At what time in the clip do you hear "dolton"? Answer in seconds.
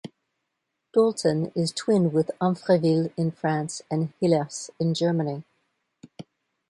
0.95-1.51